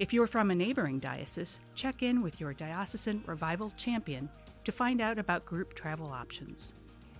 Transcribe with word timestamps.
If 0.00 0.14
you're 0.14 0.26
from 0.26 0.50
a 0.50 0.54
neighboring 0.54 0.98
diocese, 0.98 1.58
check 1.74 2.02
in 2.02 2.22
with 2.22 2.40
your 2.40 2.54
diocesan 2.54 3.22
revival 3.26 3.70
champion 3.76 4.30
to 4.64 4.72
find 4.72 4.98
out 4.98 5.18
about 5.18 5.44
group 5.44 5.74
travel 5.74 6.06
options. 6.06 6.72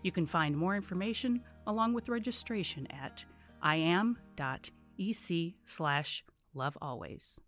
You 0.00 0.10
can 0.10 0.24
find 0.24 0.56
more 0.56 0.74
information 0.74 1.42
along 1.66 1.92
with 1.92 2.08
registration 2.08 2.88
at 2.90 3.26
iam.ec 3.62 5.52
slash 5.66 6.24
lovealways. 6.56 7.40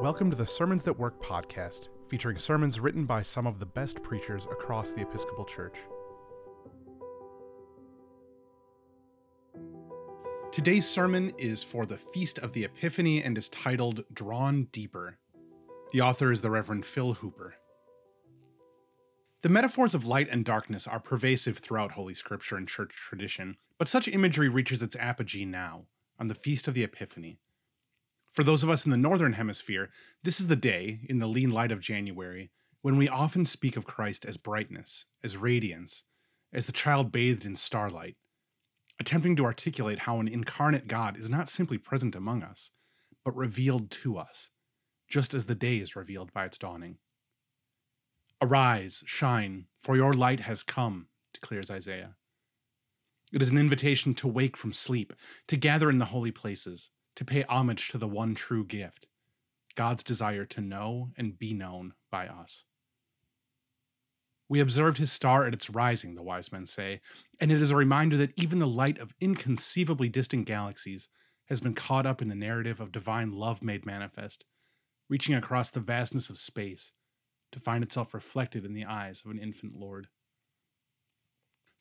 Welcome 0.00 0.30
to 0.30 0.36
the 0.36 0.46
Sermons 0.46 0.84
That 0.84 0.96
Work 0.96 1.20
podcast, 1.20 1.88
featuring 2.08 2.38
sermons 2.38 2.78
written 2.78 3.06
by 3.06 3.22
some 3.22 3.48
of 3.48 3.58
the 3.58 3.66
best 3.66 4.00
preachers 4.04 4.46
across 4.52 4.92
the 4.92 5.02
Episcopal 5.02 5.44
Church. 5.44 5.74
Today's 10.56 10.88
sermon 10.88 11.34
is 11.36 11.62
for 11.62 11.84
the 11.84 11.98
Feast 11.98 12.38
of 12.38 12.54
the 12.54 12.64
Epiphany 12.64 13.22
and 13.22 13.36
is 13.36 13.50
titled 13.50 14.06
Drawn 14.10 14.68
Deeper. 14.72 15.18
The 15.92 16.00
author 16.00 16.32
is 16.32 16.40
the 16.40 16.50
Reverend 16.50 16.86
Phil 16.86 17.12
Hooper. 17.12 17.56
The 19.42 19.50
metaphors 19.50 19.94
of 19.94 20.06
light 20.06 20.28
and 20.30 20.46
darkness 20.46 20.86
are 20.86 20.98
pervasive 20.98 21.58
throughout 21.58 21.92
Holy 21.92 22.14
Scripture 22.14 22.56
and 22.56 22.66
church 22.66 22.94
tradition, 22.94 23.58
but 23.76 23.86
such 23.86 24.08
imagery 24.08 24.48
reaches 24.48 24.80
its 24.80 24.96
apogee 24.96 25.44
now, 25.44 25.88
on 26.18 26.28
the 26.28 26.34
Feast 26.34 26.66
of 26.66 26.72
the 26.72 26.84
Epiphany. 26.84 27.38
For 28.32 28.42
those 28.42 28.62
of 28.62 28.70
us 28.70 28.86
in 28.86 28.90
the 28.90 28.96
Northern 28.96 29.34
Hemisphere, 29.34 29.90
this 30.22 30.40
is 30.40 30.46
the 30.46 30.56
day, 30.56 31.00
in 31.06 31.18
the 31.18 31.26
lean 31.26 31.50
light 31.50 31.70
of 31.70 31.80
January, 31.80 32.50
when 32.80 32.96
we 32.96 33.10
often 33.10 33.44
speak 33.44 33.76
of 33.76 33.84
Christ 33.84 34.24
as 34.24 34.38
brightness, 34.38 35.04
as 35.22 35.36
radiance, 35.36 36.04
as 36.50 36.64
the 36.64 36.72
child 36.72 37.12
bathed 37.12 37.44
in 37.44 37.56
starlight, 37.56 38.16
attempting 38.98 39.36
to 39.36 39.44
articulate 39.44 40.00
how 40.00 40.20
an 40.20 40.28
incarnate 40.28 40.88
God 40.88 41.18
is 41.18 41.30
not 41.30 41.48
simply 41.48 41.78
present 41.78 42.14
among 42.14 42.42
us, 42.42 42.70
but 43.24 43.36
revealed 43.36 43.90
to 43.90 44.16
us, 44.16 44.50
just 45.08 45.34
as 45.34 45.46
the 45.46 45.54
day 45.54 45.78
is 45.78 45.96
revealed 45.96 46.32
by 46.32 46.44
its 46.44 46.58
dawning. 46.58 46.98
Arise, 48.40 49.02
shine, 49.06 49.66
for 49.78 49.96
your 49.96 50.12
light 50.12 50.40
has 50.40 50.62
come, 50.62 51.08
declares 51.32 51.70
Isaiah. 51.70 52.16
It 53.32 53.42
is 53.42 53.50
an 53.50 53.58
invitation 53.58 54.14
to 54.14 54.28
wake 54.28 54.56
from 54.56 54.72
sleep, 54.72 55.12
to 55.48 55.56
gather 55.56 55.90
in 55.90 55.98
the 55.98 56.06
holy 56.06 56.30
places, 56.30 56.90
to 57.16 57.24
pay 57.24 57.42
homage 57.48 57.88
to 57.88 57.98
the 57.98 58.08
one 58.08 58.34
true 58.34 58.64
gift 58.64 59.08
God's 59.74 60.02
desire 60.02 60.46
to 60.46 60.60
know 60.60 61.10
and 61.16 61.38
be 61.38 61.52
known 61.52 61.92
by 62.10 62.26
us. 62.26 62.64
We 64.48 64.60
observed 64.60 64.98
his 64.98 65.12
star 65.12 65.44
at 65.44 65.54
its 65.54 65.70
rising, 65.70 66.14
the 66.14 66.22
wise 66.22 66.52
men 66.52 66.66
say, 66.66 67.00
and 67.40 67.50
it 67.50 67.60
is 67.60 67.70
a 67.70 67.76
reminder 67.76 68.16
that 68.18 68.32
even 68.36 68.60
the 68.60 68.66
light 68.66 68.98
of 68.98 69.14
inconceivably 69.20 70.08
distant 70.08 70.46
galaxies 70.46 71.08
has 71.46 71.60
been 71.60 71.74
caught 71.74 72.06
up 72.06 72.22
in 72.22 72.28
the 72.28 72.34
narrative 72.34 72.80
of 72.80 72.92
divine 72.92 73.32
love 73.32 73.62
made 73.62 73.84
manifest, 73.84 74.44
reaching 75.08 75.34
across 75.34 75.70
the 75.70 75.80
vastness 75.80 76.30
of 76.30 76.38
space 76.38 76.92
to 77.52 77.60
find 77.60 77.82
itself 77.82 78.14
reflected 78.14 78.64
in 78.64 78.74
the 78.74 78.84
eyes 78.84 79.22
of 79.24 79.30
an 79.30 79.38
infant 79.38 79.74
Lord. 79.74 80.08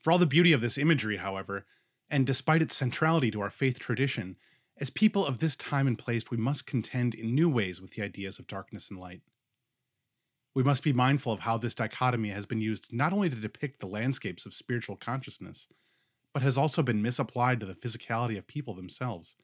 For 0.04 0.12
all 0.12 0.20
the 0.20 0.26
beauty 0.26 0.54
of 0.54 0.62
this 0.62 0.78
imagery, 0.78 1.18
however, 1.18 1.66
and 2.10 2.28
despite 2.28 2.62
its 2.62 2.76
centrality 2.76 3.32
to 3.32 3.42
our 3.42 3.50
faith 3.50 3.80
tradition, 3.80 4.38
as 4.78 4.90
people 4.90 5.26
of 5.26 5.40
this 5.40 5.56
time 5.56 5.88
and 5.88 5.98
place, 5.98 6.30
we 6.30 6.38
must 6.38 6.68
contend 6.68 7.16
in 7.16 7.34
new 7.34 7.50
ways 7.50 7.82
with 7.82 7.92
the 7.92 8.04
ideas 8.04 8.38
of 8.38 8.48
darkness 8.48 8.90
and 8.90 9.00
light. 9.00 9.22
We 10.56 10.64
must 10.64 10.84
be 10.84 10.94
mindful 10.94 11.34
of 11.34 11.42
how 11.42 11.58
this 11.58 11.76
dichotomy 11.76 12.30
has 12.30 12.46
been 12.46 12.62
used 12.62 12.92
not 12.92 13.12
only 13.12 13.30
to 13.30 13.36
depict 13.36 13.82
the 13.82 13.88
landscapes 13.88 14.46
of 14.46 14.54
spiritual 14.54 14.96
consciousness, 14.96 15.68
but 16.34 16.44
has 16.44 16.58
also 16.58 16.82
been 16.82 17.02
misapplied 17.02 17.60
to 17.60 17.66
the 17.66 17.76
physicality 17.76 18.38
of 18.38 18.48
people 18.48 18.74
themselves, 18.74 19.36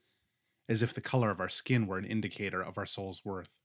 as 0.70 0.82
if 0.82 0.94
the 0.94 1.02
color 1.02 1.30
of 1.30 1.38
our 1.38 1.50
skin 1.50 1.86
were 1.86 1.98
an 1.98 2.06
indicator 2.06 2.62
of 2.62 2.78
our 2.78 2.86
soul's 2.86 3.26
worth. 3.26 3.60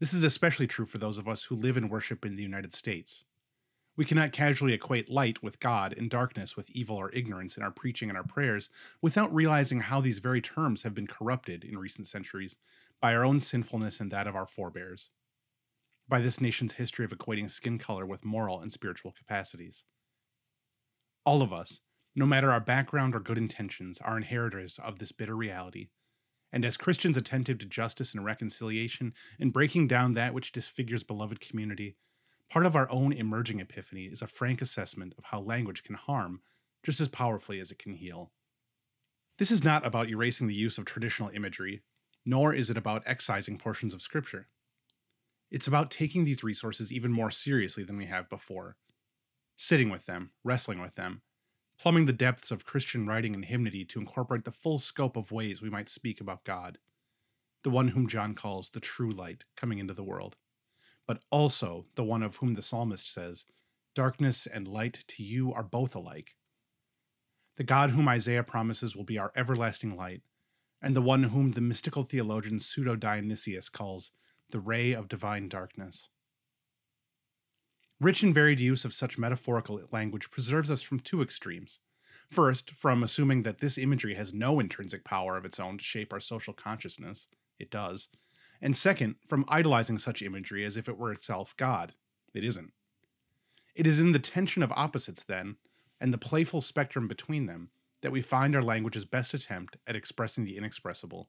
This 0.00 0.12
is 0.12 0.24
especially 0.24 0.66
true 0.66 0.86
for 0.86 0.98
those 0.98 1.16
of 1.16 1.28
us 1.28 1.44
who 1.44 1.54
live 1.54 1.76
and 1.76 1.88
worship 1.90 2.26
in 2.26 2.34
the 2.34 2.42
United 2.42 2.74
States. 2.74 3.24
We 3.96 4.04
cannot 4.04 4.32
casually 4.32 4.72
equate 4.72 5.10
light 5.10 5.42
with 5.44 5.60
God 5.60 5.94
and 5.96 6.10
darkness 6.10 6.56
with 6.56 6.70
evil 6.70 6.96
or 6.96 7.10
ignorance 7.12 7.56
in 7.56 7.62
our 7.62 7.72
preaching 7.72 8.08
and 8.08 8.16
our 8.16 8.24
prayers 8.24 8.68
without 9.00 9.34
realizing 9.34 9.80
how 9.80 10.00
these 10.00 10.18
very 10.18 10.40
terms 10.40 10.82
have 10.82 10.94
been 10.94 11.08
corrupted 11.08 11.64
in 11.64 11.78
recent 11.78 12.08
centuries 12.08 12.56
by 13.00 13.14
our 13.14 13.24
own 13.24 13.38
sinfulness 13.38 14.00
and 14.00 14.10
that 14.10 14.28
of 14.28 14.36
our 14.36 14.46
forebears, 14.46 15.10
by 16.08 16.20
this 16.20 16.40
nation's 16.40 16.74
history 16.74 17.04
of 17.04 17.10
equating 17.10 17.50
skin 17.50 17.78
color 17.78 18.06
with 18.06 18.24
moral 18.24 18.60
and 18.60 18.72
spiritual 18.72 19.12
capacities. 19.16 19.84
All 21.24 21.42
of 21.42 21.52
us, 21.52 21.80
no 22.16 22.26
matter 22.26 22.50
our 22.50 22.60
background 22.60 23.14
or 23.14 23.20
good 23.20 23.38
intentions, 23.38 24.00
are 24.00 24.16
inheritors 24.16 24.78
of 24.82 24.98
this 24.98 25.12
bitter 25.12 25.36
reality. 25.36 25.88
And 26.50 26.64
as 26.64 26.78
Christians 26.78 27.16
attentive 27.16 27.58
to 27.58 27.66
justice 27.66 28.14
and 28.14 28.24
reconciliation 28.24 29.12
and 29.38 29.52
breaking 29.52 29.88
down 29.88 30.14
that 30.14 30.32
which 30.32 30.52
disfigures 30.52 31.02
beloved 31.02 31.40
community, 31.40 31.96
Part 32.50 32.64
of 32.64 32.74
our 32.74 32.90
own 32.90 33.12
emerging 33.12 33.60
epiphany 33.60 34.04
is 34.06 34.22
a 34.22 34.26
frank 34.26 34.62
assessment 34.62 35.14
of 35.18 35.24
how 35.24 35.40
language 35.40 35.82
can 35.82 35.96
harm 35.96 36.40
just 36.82 37.00
as 37.00 37.08
powerfully 37.08 37.60
as 37.60 37.70
it 37.70 37.78
can 37.78 37.92
heal. 37.94 38.32
This 39.36 39.50
is 39.50 39.62
not 39.62 39.84
about 39.84 40.08
erasing 40.08 40.46
the 40.46 40.54
use 40.54 40.78
of 40.78 40.86
traditional 40.86 41.28
imagery, 41.28 41.82
nor 42.24 42.54
is 42.54 42.70
it 42.70 42.78
about 42.78 43.02
excising 43.04 43.58
portions 43.58 43.92
of 43.92 44.00
Scripture. 44.00 44.48
It's 45.50 45.66
about 45.66 45.90
taking 45.90 46.24
these 46.24 46.44
resources 46.44 46.92
even 46.92 47.12
more 47.12 47.30
seriously 47.30 47.84
than 47.84 47.96
we 47.96 48.06
have 48.06 48.28
before, 48.28 48.76
sitting 49.56 49.88
with 49.90 50.06
them, 50.06 50.32
wrestling 50.44 50.80
with 50.80 50.94
them, 50.94 51.22
plumbing 51.78 52.06
the 52.06 52.12
depths 52.12 52.50
of 52.50 52.64
Christian 52.66 53.06
writing 53.06 53.34
and 53.34 53.44
hymnody 53.44 53.84
to 53.86 54.00
incorporate 54.00 54.44
the 54.44 54.52
full 54.52 54.78
scope 54.78 55.16
of 55.16 55.32
ways 55.32 55.62
we 55.62 55.70
might 55.70 55.88
speak 55.88 56.20
about 56.20 56.44
God, 56.44 56.78
the 57.64 57.70
one 57.70 57.88
whom 57.88 58.06
John 58.06 58.34
calls 58.34 58.70
the 58.70 58.80
true 58.80 59.10
light 59.10 59.44
coming 59.56 59.78
into 59.78 59.94
the 59.94 60.04
world 60.04 60.36
but 61.08 61.24
also 61.30 61.86
the 61.94 62.04
one 62.04 62.22
of 62.22 62.36
whom 62.36 62.54
the 62.54 62.62
psalmist 62.62 63.10
says, 63.10 63.46
Darkness 63.94 64.46
and 64.46 64.68
light 64.68 65.04
to 65.08 65.24
you 65.24 65.52
are 65.52 65.64
both 65.64 65.96
alike. 65.96 66.36
The 67.56 67.64
God 67.64 67.90
whom 67.90 68.06
Isaiah 68.06 68.44
promises 68.44 68.94
will 68.94 69.04
be 69.04 69.18
our 69.18 69.32
everlasting 69.34 69.96
light, 69.96 70.20
and 70.80 70.94
the 70.94 71.02
one 71.02 71.24
whom 71.24 71.52
the 71.52 71.62
mystical 71.62 72.04
theologian 72.04 72.60
Pseudo 72.60 72.94
Dionysius 72.94 73.70
calls 73.70 74.12
the 74.50 74.60
ray 74.60 74.92
of 74.92 75.08
divine 75.08 75.48
darkness. 75.48 76.08
Rich 78.00 78.22
and 78.22 78.32
varied 78.32 78.60
use 78.60 78.84
of 78.84 78.94
such 78.94 79.18
metaphorical 79.18 79.80
language 79.90 80.30
preserves 80.30 80.70
us 80.70 80.82
from 80.82 81.00
two 81.00 81.20
extremes. 81.20 81.80
First, 82.30 82.70
from 82.70 83.02
assuming 83.02 83.42
that 83.42 83.58
this 83.58 83.78
imagery 83.78 84.14
has 84.14 84.34
no 84.34 84.60
intrinsic 84.60 85.04
power 85.04 85.36
of 85.36 85.44
its 85.44 85.58
own 85.58 85.78
to 85.78 85.84
shape 85.84 86.12
our 86.12 86.20
social 86.20 86.52
consciousness. 86.52 87.26
It 87.58 87.70
does 87.70 88.08
and 88.60 88.76
second, 88.76 89.16
from 89.28 89.44
idolizing 89.48 89.98
such 89.98 90.22
imagery 90.22 90.64
as 90.64 90.76
if 90.76 90.88
it 90.88 90.98
were 90.98 91.12
itself 91.12 91.56
God. 91.56 91.94
It 92.34 92.44
isn't. 92.44 92.72
It 93.74 93.86
is 93.86 94.00
in 94.00 94.12
the 94.12 94.18
tension 94.18 94.62
of 94.62 94.72
opposites, 94.72 95.22
then, 95.22 95.56
and 96.00 96.12
the 96.12 96.18
playful 96.18 96.60
spectrum 96.60 97.06
between 97.06 97.46
them, 97.46 97.70
that 98.02 98.12
we 98.12 98.20
find 98.20 98.54
our 98.54 98.62
language's 98.62 99.04
best 99.04 99.34
attempt 99.34 99.76
at 99.86 99.96
expressing 99.96 100.44
the 100.44 100.56
inexpressible, 100.56 101.28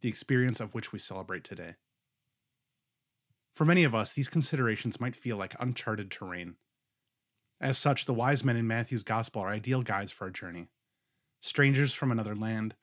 the 0.00 0.08
experience 0.08 0.60
of 0.60 0.74
which 0.74 0.92
we 0.92 0.98
celebrate 0.98 1.44
today. 1.44 1.74
For 3.54 3.64
many 3.64 3.84
of 3.84 3.94
us, 3.94 4.12
these 4.12 4.28
considerations 4.28 5.00
might 5.00 5.14
feel 5.14 5.36
like 5.36 5.54
uncharted 5.60 6.10
terrain. 6.10 6.56
As 7.60 7.78
such, 7.78 8.04
the 8.04 8.14
wise 8.14 8.44
men 8.44 8.56
in 8.56 8.66
Matthew's 8.66 9.04
Gospel 9.04 9.42
are 9.42 9.50
ideal 9.50 9.82
guides 9.82 10.10
for 10.10 10.24
our 10.24 10.30
journey. 10.30 10.68
Strangers 11.40 11.94
from 11.94 12.10
another 12.10 12.34
land, 12.34 12.74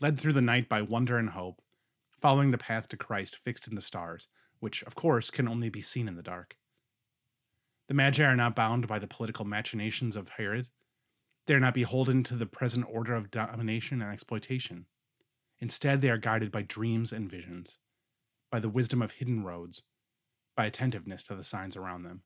led 0.00 0.18
through 0.18 0.32
the 0.32 0.42
night 0.42 0.68
by 0.68 0.82
wonder 0.82 1.16
and 1.16 1.30
hope, 1.30 1.62
following 2.10 2.50
the 2.50 2.58
path 2.58 2.88
to 2.88 2.96
Christ 2.96 3.36
fixed 3.36 3.68
in 3.68 3.76
the 3.76 3.80
stars, 3.80 4.26
which, 4.58 4.82
of 4.82 4.94
course, 4.94 5.30
can 5.30 5.46
only 5.46 5.68
be 5.68 5.80
seen 5.80 6.08
in 6.08 6.16
the 6.16 6.22
dark. 6.22 6.56
The 7.88 7.94
Magi 7.94 8.24
are 8.24 8.36
not 8.36 8.56
bound 8.56 8.88
by 8.88 8.98
the 8.98 9.06
political 9.06 9.44
machinations 9.44 10.16
of 10.16 10.30
Herod. 10.30 10.68
They 11.46 11.54
are 11.54 11.60
not 11.60 11.74
beholden 11.74 12.24
to 12.24 12.34
the 12.34 12.46
present 12.46 12.84
order 12.90 13.14
of 13.14 13.30
domination 13.30 14.02
and 14.02 14.12
exploitation. 14.12 14.86
Instead, 15.60 16.00
they 16.00 16.10
are 16.10 16.18
guided 16.18 16.50
by 16.50 16.62
dreams 16.62 17.12
and 17.12 17.30
visions, 17.30 17.78
by 18.50 18.58
the 18.58 18.68
wisdom 18.68 19.00
of 19.00 19.12
hidden 19.12 19.44
roads, 19.44 19.82
by 20.56 20.66
attentiveness 20.66 21.22
to 21.24 21.34
the 21.34 21.44
signs 21.44 21.76
around 21.76 22.02
them. 22.02 22.22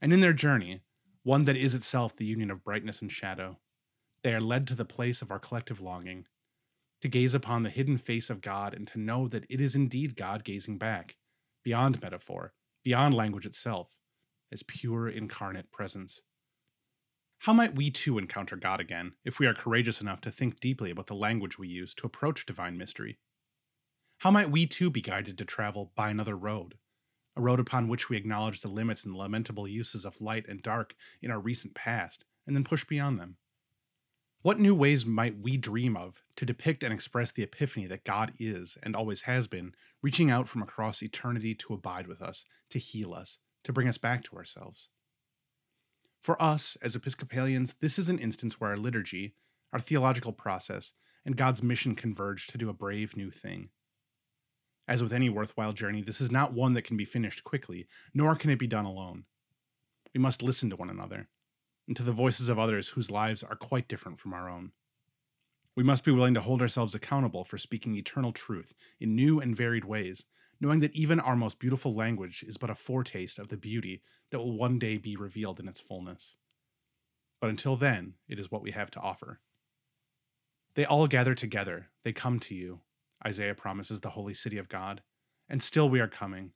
And 0.00 0.12
in 0.12 0.20
their 0.20 0.32
journey, 0.32 0.82
one 1.22 1.44
that 1.46 1.56
is 1.56 1.74
itself 1.74 2.16
the 2.16 2.26
union 2.26 2.50
of 2.50 2.64
brightness 2.64 3.02
and 3.02 3.10
shadow, 3.10 3.58
they 4.22 4.34
are 4.34 4.40
led 4.40 4.66
to 4.68 4.74
the 4.74 4.84
place 4.84 5.22
of 5.22 5.30
our 5.30 5.38
collective 5.38 5.80
longing, 5.80 6.26
to 7.00 7.08
gaze 7.08 7.34
upon 7.34 7.62
the 7.62 7.70
hidden 7.70 7.98
face 7.98 8.28
of 8.30 8.40
God 8.40 8.74
and 8.74 8.86
to 8.88 8.98
know 8.98 9.28
that 9.28 9.46
it 9.48 9.60
is 9.60 9.74
indeed 9.74 10.16
God 10.16 10.44
gazing 10.44 10.78
back, 10.78 11.16
beyond 11.64 12.02
metaphor, 12.02 12.52
beyond 12.84 13.14
language 13.14 13.46
itself, 13.46 13.96
as 14.52 14.62
pure 14.62 15.08
incarnate 15.08 15.70
presence. 15.70 16.22
How 17.42 17.52
might 17.52 17.76
we 17.76 17.90
too 17.90 18.18
encounter 18.18 18.56
God 18.56 18.80
again 18.80 19.12
if 19.24 19.38
we 19.38 19.46
are 19.46 19.54
courageous 19.54 20.00
enough 20.00 20.20
to 20.22 20.30
think 20.30 20.58
deeply 20.58 20.90
about 20.90 21.06
the 21.06 21.14
language 21.14 21.58
we 21.58 21.68
use 21.68 21.94
to 21.94 22.06
approach 22.06 22.46
divine 22.46 22.76
mystery? 22.76 23.18
How 24.18 24.32
might 24.32 24.50
we 24.50 24.66
too 24.66 24.90
be 24.90 25.00
guided 25.00 25.38
to 25.38 25.44
travel 25.44 25.92
by 25.94 26.10
another 26.10 26.36
road, 26.36 26.74
a 27.38 27.40
road 27.40 27.60
upon 27.60 27.88
which 27.88 28.08
we 28.08 28.16
acknowledge 28.16 28.60
the 28.60 28.68
limits 28.68 29.04
and 29.04 29.14
lamentable 29.14 29.68
uses 29.68 30.04
of 30.04 30.20
light 30.20 30.46
and 30.48 30.60
dark 30.60 30.94
in 31.22 31.30
our 31.30 31.38
recent 31.38 31.74
past, 31.74 32.24
and 32.46 32.56
then 32.56 32.64
push 32.64 32.84
beyond 32.84 33.18
them? 33.18 33.36
What 34.42 34.58
new 34.58 34.74
ways 34.74 35.04
might 35.06 35.40
we 35.40 35.56
dream 35.56 35.96
of 35.96 36.22
to 36.36 36.46
depict 36.46 36.82
and 36.82 36.92
express 36.92 37.30
the 37.30 37.42
epiphany 37.42 37.86
that 37.86 38.04
God 38.04 38.32
is 38.38 38.76
and 38.82 38.94
always 38.94 39.22
has 39.22 39.46
been, 39.46 39.74
reaching 40.02 40.30
out 40.30 40.48
from 40.48 40.62
across 40.62 41.02
eternity 41.02 41.54
to 41.56 41.74
abide 41.74 42.06
with 42.06 42.22
us, 42.22 42.44
to 42.70 42.78
heal 42.78 43.14
us, 43.14 43.38
to 43.64 43.72
bring 43.72 43.88
us 43.88 43.98
back 43.98 44.22
to 44.24 44.36
ourselves? 44.36 44.88
For 46.20 46.40
us, 46.42 46.76
as 46.82 46.96
Episcopalians, 46.96 47.74
this 47.80 47.98
is 47.98 48.08
an 48.08 48.18
instance 48.18 48.60
where 48.60 48.70
our 48.70 48.76
liturgy, 48.76 49.34
our 49.72 49.80
theological 49.80 50.32
process, 50.32 50.92
and 51.24 51.36
God's 51.36 51.62
mission 51.62 51.94
converge 51.94 52.46
to 52.48 52.58
do 52.58 52.68
a 52.68 52.74
brave 52.74 53.16
new 53.16 53.30
thing. 53.30 53.70
As 54.88 55.02
with 55.02 55.12
any 55.12 55.28
worthwhile 55.28 55.74
journey, 55.74 56.00
this 56.00 56.18
is 56.18 56.30
not 56.30 56.54
one 56.54 56.72
that 56.72 56.82
can 56.82 56.96
be 56.96 57.04
finished 57.04 57.44
quickly, 57.44 57.86
nor 58.14 58.34
can 58.34 58.48
it 58.48 58.58
be 58.58 58.66
done 58.66 58.86
alone. 58.86 59.24
We 60.14 60.20
must 60.20 60.42
listen 60.42 60.70
to 60.70 60.76
one 60.76 60.88
another, 60.88 61.28
and 61.86 61.94
to 61.98 62.02
the 62.02 62.10
voices 62.10 62.48
of 62.48 62.58
others 62.58 62.88
whose 62.88 63.10
lives 63.10 63.42
are 63.42 63.54
quite 63.54 63.86
different 63.86 64.18
from 64.18 64.32
our 64.32 64.48
own. 64.48 64.72
We 65.76 65.84
must 65.84 66.04
be 66.04 66.10
willing 66.10 66.32
to 66.34 66.40
hold 66.40 66.62
ourselves 66.62 66.94
accountable 66.94 67.44
for 67.44 67.58
speaking 67.58 67.94
eternal 67.94 68.32
truth 68.32 68.74
in 68.98 69.14
new 69.14 69.40
and 69.40 69.54
varied 69.54 69.84
ways, 69.84 70.24
knowing 70.58 70.80
that 70.80 70.96
even 70.96 71.20
our 71.20 71.36
most 71.36 71.58
beautiful 71.58 71.94
language 71.94 72.42
is 72.48 72.56
but 72.56 72.70
a 72.70 72.74
foretaste 72.74 73.38
of 73.38 73.48
the 73.48 73.58
beauty 73.58 74.02
that 74.30 74.38
will 74.38 74.56
one 74.56 74.78
day 74.78 74.96
be 74.96 75.16
revealed 75.16 75.60
in 75.60 75.68
its 75.68 75.80
fullness. 75.80 76.36
But 77.42 77.50
until 77.50 77.76
then, 77.76 78.14
it 78.26 78.38
is 78.38 78.50
what 78.50 78.62
we 78.62 78.70
have 78.70 78.90
to 78.92 79.00
offer. 79.00 79.38
They 80.74 80.86
all 80.86 81.06
gather 81.06 81.34
together, 81.34 81.88
they 82.04 82.12
come 82.12 82.40
to 82.40 82.54
you, 82.54 82.80
Isaiah 83.26 83.54
promises 83.54 84.00
the 84.00 84.10
holy 84.10 84.34
city 84.34 84.58
of 84.58 84.68
God. 84.68 85.02
And 85.48 85.62
still 85.62 85.88
we 85.88 86.00
are 86.00 86.08
coming, 86.08 86.52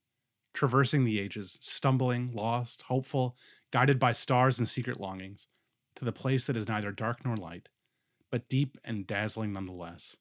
traversing 0.55 1.05
the 1.05 1.19
ages, 1.19 1.59
stumbling, 1.61 2.33
lost, 2.33 2.83
hopeful, 2.83 3.37
guided 3.71 3.99
by 3.99 4.13
stars 4.13 4.59
and 4.59 4.69
secret 4.69 5.01
longings, 5.01 5.47
to 5.97 6.05
the 6.05 6.13
place 6.13 6.47
that 6.47 6.57
is 6.57 6.69
neither 6.69 6.93
dark 6.93 7.25
nor 7.25 7.37
light, 7.37 7.69
but 8.31 8.49
deep 8.49 8.79
and 8.85 9.07
dazzling 9.07 9.53
nonetheless, 9.53 10.17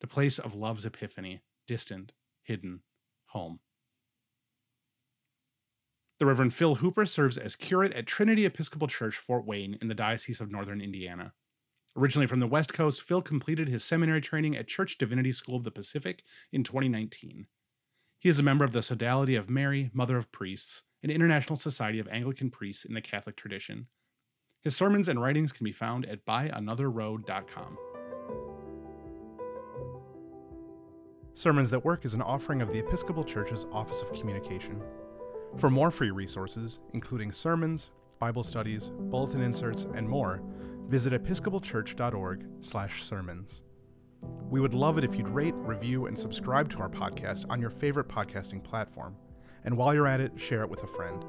the 0.00 0.06
place 0.06 0.38
of 0.38 0.54
love's 0.54 0.84
epiphany, 0.84 1.42
distant, 1.66 2.12
hidden, 2.42 2.80
home. 3.26 3.60
The 6.18 6.26
Reverend 6.26 6.54
Phil 6.54 6.76
Hooper 6.76 7.06
serves 7.06 7.38
as 7.38 7.54
curate 7.54 7.92
at 7.92 8.06
Trinity 8.06 8.44
Episcopal 8.44 8.88
Church, 8.88 9.16
Fort 9.16 9.46
Wayne, 9.46 9.78
in 9.80 9.86
the 9.86 9.94
Diocese 9.94 10.40
of 10.40 10.50
Northern 10.50 10.80
Indiana. 10.80 11.32
Originally 11.96 12.26
from 12.26 12.40
the 12.40 12.46
West 12.46 12.72
Coast, 12.72 13.02
Phil 13.02 13.22
completed 13.22 13.68
his 13.68 13.84
seminary 13.84 14.20
training 14.20 14.56
at 14.56 14.68
Church 14.68 14.98
Divinity 14.98 15.32
School 15.32 15.56
of 15.56 15.64
the 15.64 15.70
Pacific 15.70 16.22
in 16.52 16.62
2019. 16.62 17.46
He 18.20 18.28
is 18.28 18.38
a 18.38 18.42
member 18.42 18.64
of 18.64 18.72
the 18.72 18.82
Sodality 18.82 19.36
of 19.36 19.50
Mary, 19.50 19.90
Mother 19.92 20.16
of 20.16 20.30
Priests, 20.32 20.82
an 21.02 21.10
international 21.10 21.56
society 21.56 21.98
of 21.98 22.08
Anglican 22.08 22.50
priests 22.50 22.84
in 22.84 22.94
the 22.94 23.00
Catholic 23.00 23.36
tradition. 23.36 23.86
His 24.62 24.74
sermons 24.74 25.08
and 25.08 25.22
writings 25.22 25.52
can 25.52 25.64
be 25.64 25.72
found 25.72 26.04
at 26.06 26.26
byanotherroad.com. 26.26 27.78
Sermons 31.34 31.70
That 31.70 31.84
Work 31.84 32.04
is 32.04 32.14
an 32.14 32.22
offering 32.22 32.60
of 32.60 32.72
the 32.72 32.80
Episcopal 32.80 33.22
Church's 33.22 33.64
Office 33.70 34.02
of 34.02 34.12
Communication. 34.12 34.82
For 35.56 35.70
more 35.70 35.92
free 35.92 36.10
resources, 36.10 36.80
including 36.94 37.30
sermons, 37.30 37.90
Bible 38.18 38.42
studies, 38.42 38.90
bulletin 38.94 39.40
inserts, 39.40 39.86
and 39.94 40.08
more, 40.08 40.42
visit 40.88 41.12
episcopalchurch.org/sermons. 41.12 43.62
We 44.50 44.60
would 44.60 44.74
love 44.74 44.98
it 44.98 45.04
if 45.04 45.14
you'd 45.14 45.28
rate, 45.28 45.54
review, 45.54 46.06
and 46.06 46.18
subscribe 46.18 46.68
to 46.70 46.78
our 46.78 46.88
podcast 46.88 47.44
on 47.50 47.60
your 47.60 47.70
favorite 47.70 48.08
podcasting 48.08 48.64
platform. 48.64 49.14
And 49.64 49.76
while 49.76 49.94
you're 49.94 50.06
at 50.06 50.20
it, 50.20 50.40
share 50.40 50.62
it 50.62 50.70
with 50.70 50.82
a 50.82 50.88
friend. 50.88 51.22